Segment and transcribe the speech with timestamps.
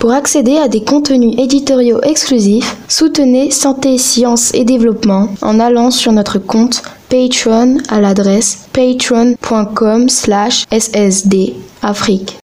[0.00, 6.12] Pour accéder à des contenus éditoriaux exclusifs, soutenez Santé, Sciences et Développement en allant sur
[6.12, 12.38] notre compte Patreon à l'adresse patreon.com slash ssdafrique.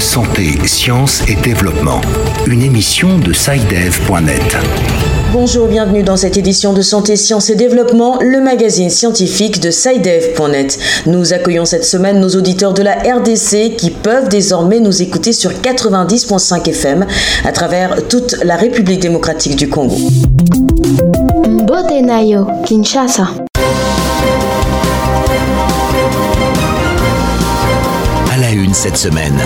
[0.00, 2.00] Santé, Sciences et Développement,
[2.48, 4.56] une émission de SciDev.net.
[5.34, 10.78] Bonjour, bienvenue dans cette édition de Santé, Sciences et Développement, le magazine scientifique de SciDev.net.
[11.06, 15.50] Nous accueillons cette semaine nos auditeurs de la RDC qui peuvent désormais nous écouter sur
[15.50, 17.04] 90.5 FM
[17.44, 19.96] à travers toute la République démocratique du Congo.
[21.48, 23.26] Mbotenayo, Kinshasa.
[28.32, 29.40] À la une cette semaine.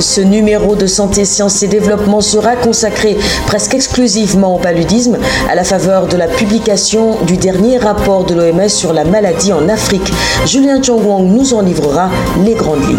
[0.00, 3.16] Ce numéro de Santé, Sciences et Développement sera consacré
[3.46, 8.68] presque exclusivement au paludisme à la faveur de la publication du dernier rapport de l'OMS
[8.68, 10.12] sur la maladie en Afrique.
[10.46, 12.10] Julien Chongwang nous en livrera
[12.44, 12.98] les grandes lignes.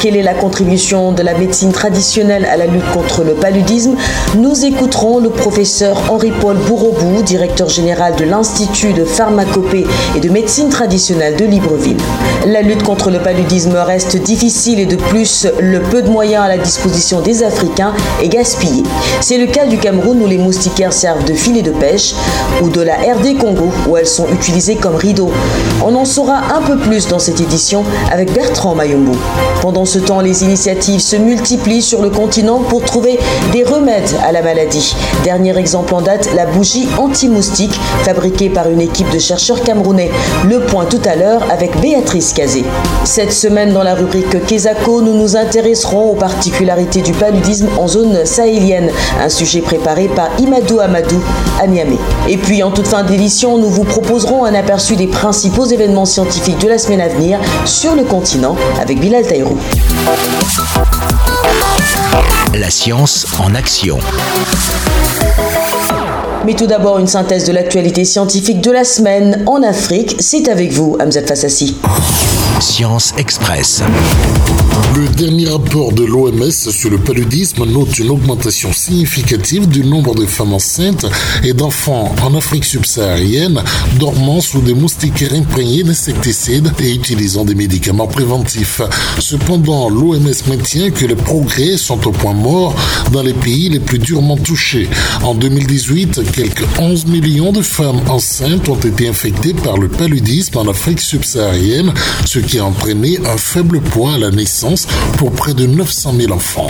[0.00, 3.96] Quelle est la contribution de la médecine traditionnelle à la lutte contre le paludisme?
[4.36, 9.86] Nous écouterons le professeur Henri-Paul Bourrobou, directeur général de l'Institut de pharmacopée
[10.16, 11.96] et de médecine traditionnelle de Libreville.
[12.46, 16.48] La lutte contre le paludisme reste difficile et de plus, le peu de moyens à
[16.48, 18.82] la disposition des Africains est gaspillé.
[19.20, 22.14] C'est le cas du Cameroun où les moustiquaires servent de filet de pêche
[22.62, 25.30] ou de la RD Congo où elles sont utilisées comme rideaux.
[25.84, 29.12] On en saura un peu plus dans cette édition avec Bertrand Mayombo.
[29.62, 33.18] Pendant ce temps, les initiatives se multiplient sur le continent pour trouver
[33.52, 34.94] des remèdes à la maladie.
[35.24, 40.10] Dernier exemple en date, la bougie anti-moustique fabriquée par une équipe de chercheurs camerounais.
[40.46, 42.64] Le point tout à l'heure avec Béatrice Cazé.
[43.04, 48.24] Cette semaine, dans la rubrique Kesako, nous nous intéresserons aux particularités du paludisme en zone
[48.24, 51.20] sahélienne, un sujet préparé par Imadou Amadou
[51.60, 51.98] à Niamey.
[52.28, 56.58] Et puis, en toute fin d'édition, nous vous proposerons un aperçu des principaux événements scientifiques
[56.58, 59.56] de la semaine à venir sur le continent avec Bilal Taïrou.
[62.54, 63.98] La science en action.
[66.44, 70.16] Mais tout d'abord, une synthèse de l'actualité scientifique de la semaine en Afrique.
[70.18, 71.76] C'est avec vous, Hamzat Fassassi.
[72.60, 73.82] Science Express.
[74.94, 80.24] Le dernier rapport de l'OMS sur le paludisme note une augmentation significative du nombre de
[80.24, 81.06] femmes enceintes
[81.42, 83.62] et d'enfants en Afrique subsaharienne
[83.98, 88.80] dormant sous des moustiquaires imprégnés d'insecticides et utilisant des médicaments préventifs.
[89.18, 92.74] Cependant, l'OMS maintient que les progrès sont au point mort
[93.12, 94.88] dans les pays les plus durement touchés.
[95.22, 100.68] En 2018, quelques 11 millions de femmes enceintes ont été infectées par le paludisme en
[100.68, 101.92] Afrique subsaharienne,
[102.24, 104.67] ce qui a entraîné un faible poids à la naissance
[105.16, 106.68] pour près de 900 000 enfants.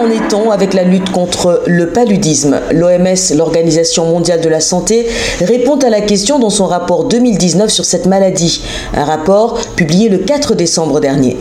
[0.00, 2.58] en est-on avec la lutte contre le paludisme?
[2.72, 5.06] L'OMS, l'Organisation mondiale de la santé,
[5.40, 8.62] répond à la question dans son rapport 2019 sur cette maladie,
[8.94, 11.36] un rapport publié le 4 décembre dernier.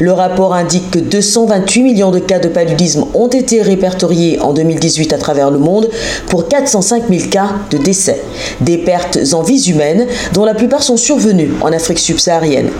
[0.00, 5.12] Le rapport indique que 228 millions de cas de paludisme ont été répertoriés en 2018
[5.12, 5.88] à travers le monde
[6.26, 8.20] pour 405 000 cas de décès.
[8.60, 12.70] Des pertes en vies humaines dont la plupart sont survenues en Afrique subsaharienne.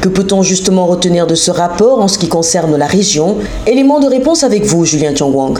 [0.00, 3.36] Que peut-on justement retenir de ce rapport en ce qui concerne la région?
[3.66, 5.58] Élément de réponse avec vous, Julien Tiangwang.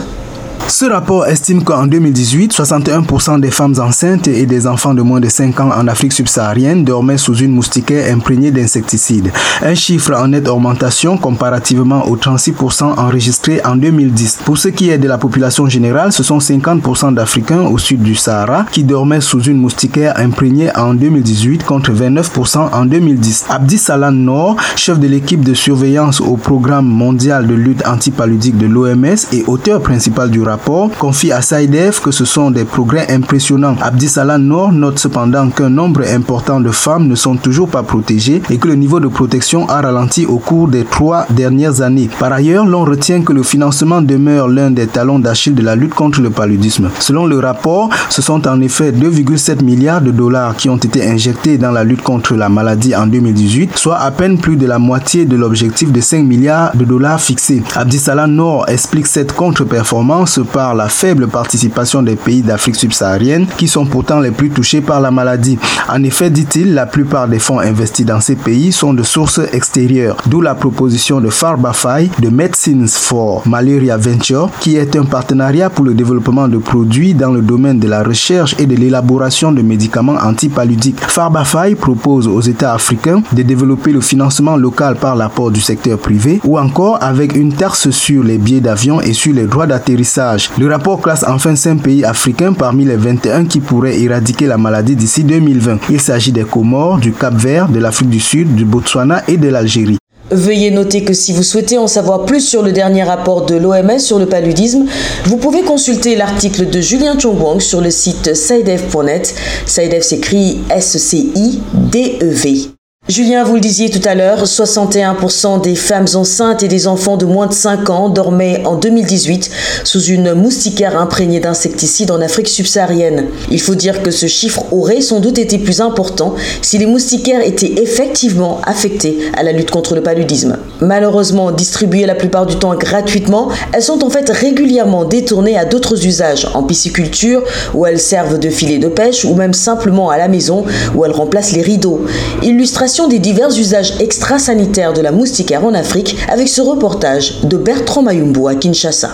[0.71, 5.27] Ce rapport estime qu'en 2018, 61% des femmes enceintes et des enfants de moins de
[5.27, 9.33] 5 ans en Afrique subsaharienne dormaient sous une moustiquaire imprégnée d'insecticides.
[9.61, 14.39] Un chiffre en nette augmentation comparativement aux 36% enregistrés en 2010.
[14.45, 18.15] Pour ce qui est de la population générale, ce sont 50% d'Africains au sud du
[18.15, 23.47] Sahara qui dormaient sous une moustiquaire imprégnée en 2018 contre 29% en 2010.
[23.49, 28.67] Abdi Salan Nord, chef de l'équipe de surveillance au programme mondial de lutte antipaludique de
[28.67, 30.60] l'OMS et auteur principal du rapport,
[30.97, 33.75] confie à Saïdef que ce sont des progrès impressionnants.
[33.81, 38.41] Abdi Salan Nord note cependant qu'un nombre important de femmes ne sont toujours pas protégées
[38.49, 42.09] et que le niveau de protection a ralenti au cours des trois dernières années.
[42.19, 45.93] Par ailleurs, l'on retient que le financement demeure l'un des talons d'Achille de la lutte
[45.93, 46.89] contre le paludisme.
[46.99, 51.57] Selon le rapport, ce sont en effet 2,7 milliards de dollars qui ont été injectés
[51.57, 55.25] dans la lutte contre la maladie en 2018, soit à peine plus de la moitié
[55.25, 57.61] de l'objectif de 5 milliards de dollars fixé.
[57.75, 63.85] Abdisalah Nord explique cette contre-performance par la faible participation des pays d'Afrique subsaharienne qui sont
[63.85, 65.57] pourtant les plus touchés par la maladie.
[65.89, 70.17] En effet, dit-il, la plupart des fonds investis dans ces pays sont de sources extérieures,
[70.25, 75.85] d'où la proposition de Farbafai de Medicines for Malaria Venture qui est un partenariat pour
[75.85, 80.17] le développement de produits dans le domaine de la recherche et de l'élaboration de médicaments
[80.21, 80.99] antipaludiques.
[80.99, 86.39] Farbafai propose aux États africains de développer le financement local par l'apport du secteur privé
[86.43, 90.30] ou encore avec une taxe sur les billets d'avion et sur les droits d'atterrissage.
[90.57, 94.95] Le rapport classe enfin 5 pays africains parmi les 21 qui pourraient éradiquer la maladie
[94.95, 95.79] d'ici 2020.
[95.89, 99.97] Il s'agit des Comores, du Cap-Vert, de l'Afrique du Sud, du Botswana et de l'Algérie.
[100.31, 103.99] Veuillez noter que si vous souhaitez en savoir plus sur le dernier rapport de l'OMS
[103.99, 104.85] sur le paludisme,
[105.25, 109.35] vous pouvez consulter l'article de Julien Chongwang sur le site saidev.net.
[109.65, 112.71] Saidev s'écrit S-C-I-D-E-V.
[113.09, 117.25] Julien, vous le disiez tout à l'heure, 61% des femmes enceintes et des enfants de
[117.25, 119.51] moins de 5 ans dormaient en 2018
[119.83, 123.25] sous une moustiquaire imprégnée d'insecticides en Afrique subsaharienne.
[123.49, 127.45] Il faut dire que ce chiffre aurait sans doute été plus important si les moustiquaires
[127.45, 130.59] étaient effectivement affectées à la lutte contre le paludisme.
[130.79, 136.05] Malheureusement distribuées la plupart du temps gratuitement, elles sont en fait régulièrement détournées à d'autres
[136.05, 137.43] usages, en pisciculture
[137.73, 140.63] où elles servent de filet de pêche ou même simplement à la maison
[140.95, 142.05] où elles remplacent les rideaux.
[142.43, 148.03] Illustration des divers usages extrasanitaires de la moustiquaire en Afrique avec ce reportage de Bertrand
[148.03, 149.11] Mayumbo à Kinshasa.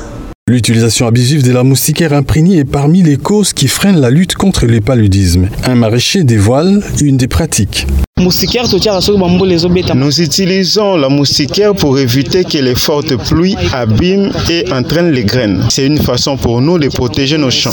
[0.49, 4.65] L'utilisation abusive de la moustiquaire imprégnée est parmi les causes qui freinent la lutte contre
[4.65, 5.49] le paludisme.
[5.63, 7.85] Un maraîcher dévoile une des pratiques.
[9.95, 15.63] Nous utilisons la moustiquaire pour éviter que les fortes pluies abîment et entraînent les graines.
[15.69, 17.69] C'est une façon pour nous de protéger nos champs.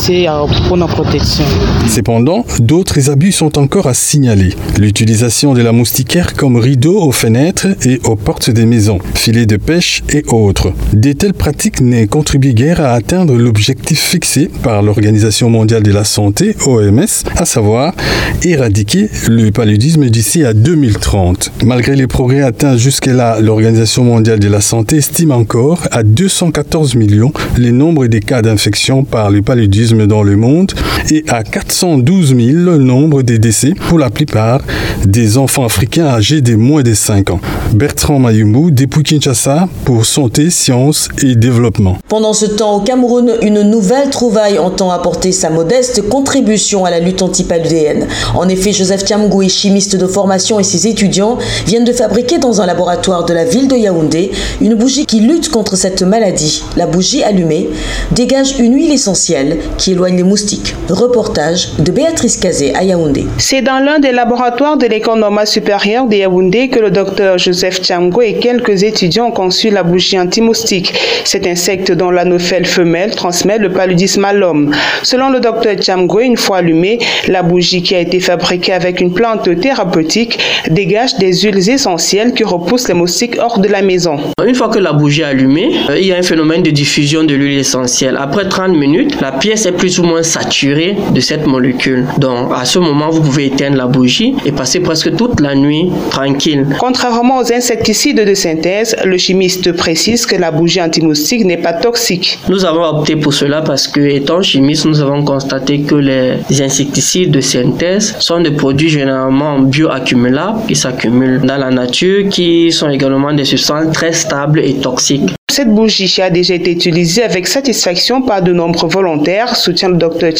[1.88, 4.50] Cependant, d'autres abus sont encore à signaler.
[4.78, 9.56] L'utilisation de la moustiquaire comme rideau aux fenêtres et aux portes des maisons, filets de
[9.56, 10.72] pêche et autres.
[10.92, 16.04] De telles pratiques ne contribuent guère à atteindre l'objectif fixé par l'Organisation mondiale de la
[16.04, 17.06] santé, OMS,
[17.36, 17.94] à savoir
[18.42, 20.10] éradiquer le paludisme
[20.42, 21.52] à 2030.
[21.62, 27.32] Malgré les progrès atteints jusque-là, l'Organisation mondiale de la santé estime encore à 214 millions
[27.56, 30.72] les nombres des cas d'infection par le paludisme dans le monde
[31.12, 34.60] et à 412 000 le nombre des décès, pour la plupart
[35.04, 37.40] des enfants africains âgés de moins de 5 ans.
[37.72, 41.98] Bertrand Mayumbu, depuis Kinshasa, pour Santé, Sciences et Développement.
[42.08, 46.98] Pendant ce temps, au Cameroun, une nouvelle trouvaille entend apporter sa modeste contribution à la
[46.98, 48.08] lutte antipaludéenne.
[48.34, 52.60] En effet, Joseph Tiamgou est chimiste de formation et ses étudiants viennent de fabriquer dans
[52.60, 54.30] un laboratoire de la ville de Yaoundé
[54.60, 56.62] une bougie qui lutte contre cette maladie.
[56.76, 57.68] La bougie allumée
[58.12, 60.73] dégage une huile essentielle qui éloigne les moustiques.
[60.90, 63.24] Reportage de Béatrice Kazé à Yaoundé.
[63.38, 67.80] C'est dans l'un des laboratoires de l'école normale supérieure de Yaoundé que le docteur Joseph
[67.80, 70.92] Tchamgo et quelques étudiants ont conçu la bougie anti-moustique.
[71.24, 74.74] Cet insecte dont l'anophèle femelle transmet le paludisme à l'homme.
[75.02, 76.98] Selon le docteur Tchamgo, une fois allumée,
[77.28, 80.38] la bougie qui a été fabriquée avec une plante thérapeutique
[80.68, 84.18] dégage des huiles essentielles qui repoussent les moustiques hors de la maison.
[84.46, 87.24] Une fois que la bougie est allumée, euh, il y a un phénomène de diffusion
[87.24, 88.18] de l'huile essentielle.
[88.20, 92.04] Après 30 minutes, la pièce est plus ou moins saturée de cette molécule.
[92.18, 95.90] Donc à ce moment, vous pouvez éteindre la bougie et passer presque toute la nuit
[96.10, 96.66] tranquille.
[96.78, 102.38] Contrairement aux insecticides de synthèse, le chimiste précise que la bougie anti-moustique n'est pas toxique.
[102.48, 107.30] Nous avons opté pour cela parce que, étant chimiste, nous avons constaté que les insecticides
[107.30, 112.90] de synthèse sont des produits généralement bioactifs accumulables qui s'accumulent dans la nature, qui sont
[112.90, 115.30] également des substances très stables et toxiques.
[115.50, 120.32] Cette bougie a déjà été utilisée avec satisfaction par de nombreux volontaires, soutient le docteur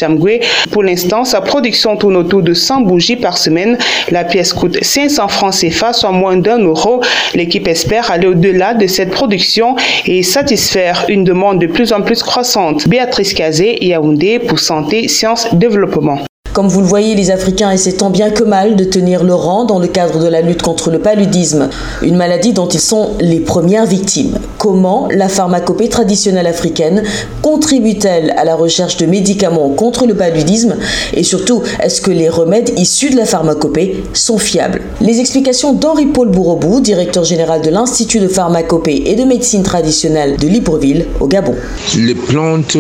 [0.71, 3.79] Pour l'instant, sa production tourne autour de 100 bougies par semaine.
[4.11, 7.03] La pièce coûte 500 francs CFA, soit moins d'un euro.
[7.35, 9.77] L'équipe espère aller au-delà de cette production
[10.07, 12.89] et satisfaire une demande de plus en plus croissante.
[12.89, 16.19] Béatrice Kazé, Yaoundé, pour Santé, Sciences, Développement.
[16.55, 19.65] Comme vous le voyez, les Africains essaient tant bien que mal de tenir le rang
[19.65, 21.69] dans le cadre de la lutte contre le paludisme,
[22.01, 24.39] une maladie dont ils sont les premières victimes.
[24.57, 27.03] Comment la pharmacopée traditionnelle africaine
[27.43, 30.77] contribue-t-elle à la recherche de médicaments contre le paludisme
[31.13, 36.29] Et surtout, est-ce que les remèdes issus de la pharmacopée sont fiables Les explications d'Henri-Paul
[36.29, 41.57] Bourobou, directeur général de l'Institut de pharmacopée et de médecine traditionnelle de Libreville, au Gabon.
[41.99, 42.77] Les plantes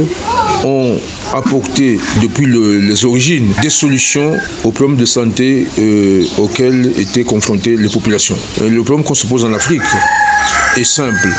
[0.64, 0.94] ont
[1.34, 7.88] apporté depuis les origines des solutions aux problèmes de santé euh, auxquels étaient confrontées les
[7.88, 8.36] populations.
[8.60, 9.88] le problème qu'on se pose en Afrique
[10.76, 11.30] est simple.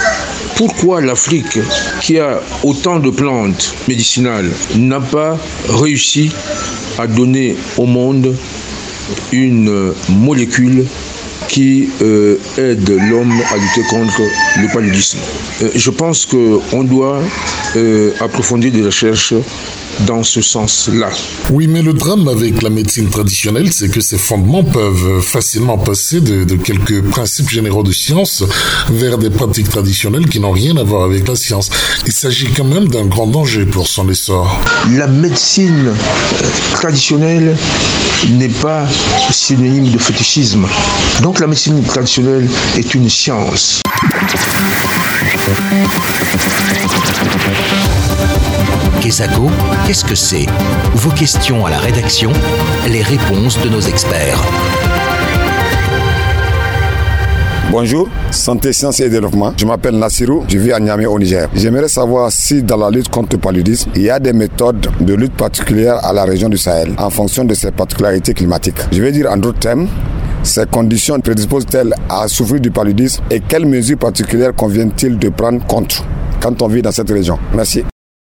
[0.56, 1.60] Pourquoi l'Afrique,
[2.02, 5.38] qui a autant de plantes médicinales, n'a pas
[5.70, 6.32] réussi
[6.98, 8.36] à donner au monde
[9.32, 10.84] une molécule
[11.48, 14.22] qui euh, aide l'homme à lutter contre
[14.62, 15.20] le paludisme?
[15.62, 17.22] Euh, je pense qu'on doit
[18.20, 19.36] approfondir des recherches
[20.02, 21.10] dans ce sens-là.
[21.52, 26.22] Oui, mais le drame avec la médecine traditionnelle, c'est que ses fondements peuvent facilement passer
[26.22, 28.44] de, quelques principes généraux de science
[28.90, 31.70] vers des pratiques traditionnelles qui n'ont rien à voir avec la science.
[32.06, 34.60] Il s'agit quand même d'un grand danger pour son essor.
[34.92, 37.56] La médecine euh, traditionnelle
[38.30, 38.86] n'est pas
[39.32, 40.68] synonyme de fétichisme.
[41.22, 42.48] Donc la médecine traditionnelle
[42.78, 43.82] est une science.
[49.06, 49.52] Kesako,
[49.86, 50.48] qu'est-ce que c'est?
[50.96, 52.32] Vos questions à la rédaction,
[52.90, 54.42] les réponses de nos experts.
[57.70, 59.54] Bonjour, santé, sciences et développement.
[59.58, 61.48] Je m'appelle Nassirou, je vis à Niamey au Niger.
[61.54, 65.14] J'aimerais savoir si dans la lutte contre le paludisme, il y a des méthodes de
[65.14, 68.80] lutte particulières à la région du Sahel en fonction de ses particularités climatiques.
[68.92, 69.88] Je vais dire en d'autres termes,
[70.42, 76.04] ces conditions prédisposent-elles à souffrir du paludisme et quelles mesures particulières convient-il de prendre contre
[76.42, 77.38] quand on vit dans cette région?
[77.54, 77.84] Merci.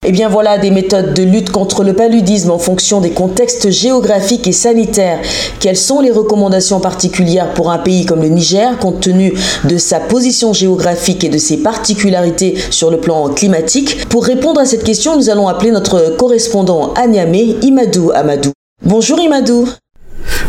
[0.05, 4.49] Eh bien voilà des méthodes de lutte contre le paludisme en fonction des contextes géographiques
[4.49, 5.21] et sanitaires.
[5.61, 9.33] Quelles sont les recommandations particulières pour un pays comme le Niger compte tenu
[9.63, 14.09] de sa position géographique et de ses particularités sur le plan climatique?
[14.09, 18.51] Pour répondre à cette question, nous allons appeler notre correspondant à Niamey, Imadou Amadou.
[18.85, 19.69] Bonjour Imadou.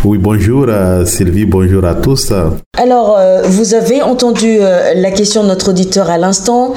[0.04, 2.34] Oui, bonjour euh, Sylvie, bonjour à tous.
[2.78, 6.74] Alors, euh, vous avez entendu euh, la question de notre auditeur à l'instant.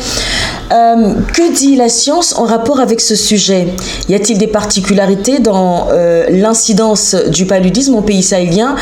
[0.72, 3.68] Euh, que dit la science en rapport avec ce sujet?
[4.08, 8.74] Y a-t-il des particularités dans euh, l'incidence du paludisme au pays sahélien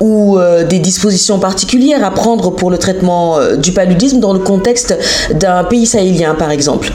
[0.00, 4.96] ou euh, des dispositions particulières à prendre pour le traitement du paludisme dans le contexte
[5.34, 6.92] d'un pays sahélien, par exemple?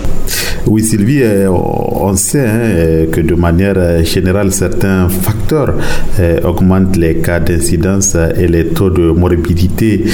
[0.67, 5.73] Oui, Sylvie, on sait hein, que de manière générale, certains facteurs
[6.43, 10.05] augmentent les cas d'incidence et les taux de morbidité,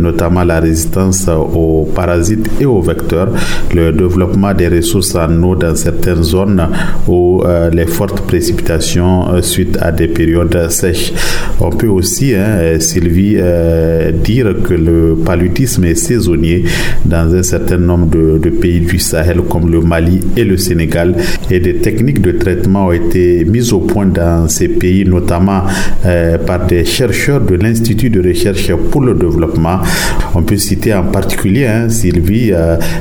[0.00, 3.28] notamment la résistance aux parasites et aux vecteurs
[3.74, 6.68] le développement des ressources en eau dans certaines zones
[7.08, 11.12] ou euh, les fortes précipitations euh, suite à des périodes sèches.
[11.60, 16.64] On peut aussi, hein, Sylvie, euh, dire que le paludisme est saisonnier
[17.04, 21.14] dans un certain nombre de, pays du Sahel comme le Mali et le Sénégal
[21.50, 25.62] et des techniques de traitement ont été mises au point dans ces pays, notamment
[26.46, 29.80] par des chercheurs de l'Institut de recherche pour le développement.
[30.34, 32.52] On peut citer en particulier, hein, Sylvie,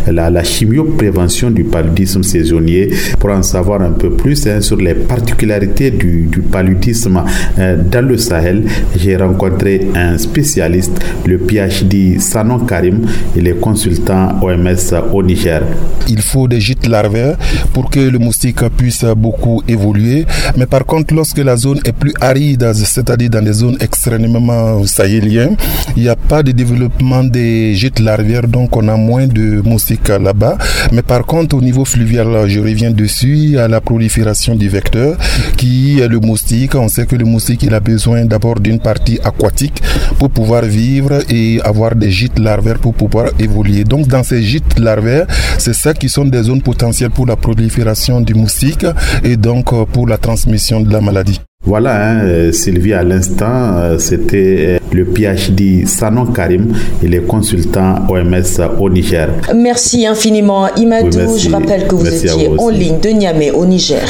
[0.07, 2.89] la chimioprévention du paludisme saisonnier.
[3.19, 7.23] Pour en savoir un peu plus hein, sur les particularités du, paludisme
[7.57, 8.63] euh, dans le Sahel,
[8.95, 14.75] j'ai rencontré un spécialiste, le PhD Sanon Karim, il est consultant OMS
[15.12, 15.62] au Niger.
[16.07, 17.38] Il faut des gîtes larvaires
[17.73, 20.25] pour que le moustique puisse beaucoup évoluer.
[20.57, 25.55] Mais par contre, lorsque la zone est plus aride, c'est-à-dire dans des zones extrêmement sahéliennes,
[25.95, 30.09] il n'y a pas de développement des gîtes larvaires, donc on a moins de moustiques
[30.34, 30.58] là-bas.
[30.92, 35.18] Mais par contre, au niveau fluvial, je reviens dessus, à la prolifération du vecteur,
[35.58, 36.75] qui est le moustique.
[36.75, 39.82] On sait que le moustique, il a besoin d'abord d'une partie aquatique
[40.20, 43.84] pour pouvoir vivre et avoir des gîtes larvaires pour pouvoir évoluer.
[43.84, 48.22] Donc, dans ces gîtes larvaires, c'est ça qui sont des zones potentielles pour la prolifération
[48.22, 48.86] du moustique
[49.24, 51.40] et donc euh, pour la transmission de la maladie.
[51.65, 57.22] Voilà, hein, euh, Sylvie, à l'instant, euh, c'était euh, le PhD Sanon Karim, il est
[57.25, 59.29] consultant OMS au Niger.
[59.55, 61.38] Merci infiniment, Imadou.
[61.38, 64.03] Je rappelle que vous étiez en ligne de Niamey au Niger.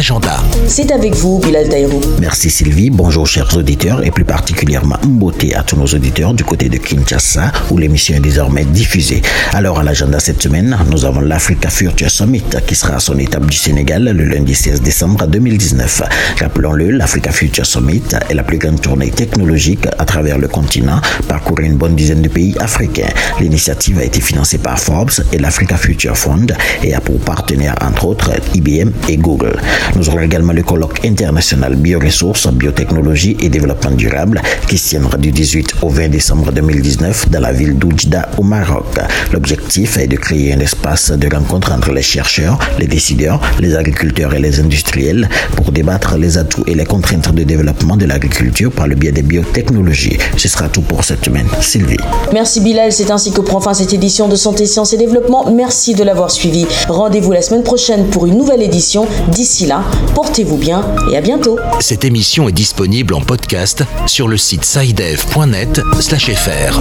[0.00, 0.42] L'agenda.
[0.66, 2.00] C'est avec vous, Bilal Taïrou.
[2.20, 6.70] Merci Sylvie, bonjour chers auditeurs et plus particulièrement beauté à tous nos auditeurs du côté
[6.70, 9.20] de Kinshasa où l'émission est désormais diffusée.
[9.52, 13.44] Alors à l'agenda cette semaine, nous avons l'Africa Future Summit qui sera à son étape
[13.44, 16.02] du Sénégal le lundi 16 décembre 2019.
[16.40, 21.62] Rappelons-le, l'Africa Future Summit est la plus grande tournée technologique à travers le continent, parcourant
[21.62, 23.12] une bonne dizaine de pays africains.
[23.38, 28.06] L'initiative a été financée par Forbes et l'Africa Future Fund et a pour partenaires entre
[28.06, 29.60] autres IBM et Google.
[29.96, 35.30] Nous aurons également le colloque international bioressources, biotechnologie et développement durable qui se tiendra du
[35.30, 38.98] 18 au 20 décembre 2019 dans la ville d'Oujda au Maroc.
[39.32, 44.34] L'objectif est de créer un espace de rencontre entre les chercheurs, les décideurs, les agriculteurs
[44.34, 48.86] et les industriels pour débattre les atouts et les contraintes de développement de l'agriculture par
[48.86, 50.18] le biais des biotechnologies.
[50.36, 51.48] Ce sera tout pour cette semaine.
[51.60, 51.96] Sylvie.
[52.32, 55.50] Merci Bilal, c'est ainsi que prend fin cette édition de Santé, Sciences et Développement.
[55.50, 56.66] Merci de l'avoir suivi.
[56.88, 59.06] Rendez-vous la semaine prochaine pour une nouvelle édition.
[59.28, 59.66] D'ici
[60.14, 61.58] portez-vous bien et à bientôt.
[61.80, 66.80] Cette émission est disponible en podcast sur le site sidev.net/fr.